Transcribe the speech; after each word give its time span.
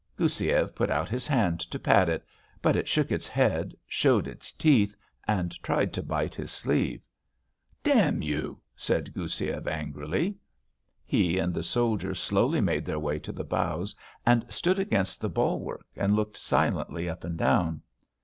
Goussiev 0.17 0.73
put 0.73 0.89
out 0.89 1.09
his 1.09 1.27
hand 1.27 1.59
to 1.59 1.77
pat 1.77 2.09
it, 2.09 2.25
but 2.59 2.75
it 2.75 2.87
shook 2.87 3.11
its 3.11 3.27
head, 3.27 3.75
showed 3.85 4.27
its 4.27 4.51
teeth 4.51 4.95
and 5.27 5.51
tried 5.61 5.93
to 5.93 6.01
bite 6.01 6.33
his 6.33 6.49
sleeve. 6.49 7.03
"Damn 7.83 8.23
you," 8.23 8.59
said 8.75 9.13
Goussiev 9.13 9.67
angrily. 9.67 10.39
He 11.05 11.37
and 11.37 11.53
the 11.53 11.61
soldier 11.61 12.15
slowly 12.15 12.61
made 12.61 12.83
their 12.87 12.97
way 12.97 13.19
to 13.19 13.31
the 13.31 13.43
bows 13.43 13.95
and 14.25 14.43
stood 14.49 14.79
against 14.79 15.21
the 15.21 15.29
bulwark 15.29 15.85
and 15.95 16.15
looked 16.15 16.35
silently 16.35 17.07
up 17.07 17.23
and 17.23 17.37
down. 17.37 17.83